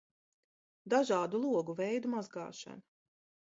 Dažādu 0.93 1.43
logu 1.45 1.77
veidu 1.83 2.13
mazgāšana 2.17 2.87